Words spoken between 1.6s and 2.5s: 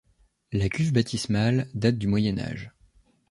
date du Moyen